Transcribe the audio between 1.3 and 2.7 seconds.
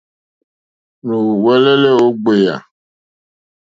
wɛ́lɛ́lɛ́ ó ɡbèyà.